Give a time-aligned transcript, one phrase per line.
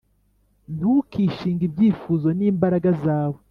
[0.75, 3.37] Ntukishinge ibyifuzo n’imbaraga zawe,